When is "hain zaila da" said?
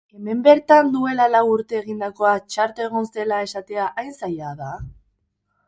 4.05-4.75